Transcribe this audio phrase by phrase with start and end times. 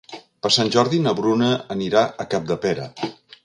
[0.45, 2.93] Per Sant Jordi na Bruna anirà a Capdepera.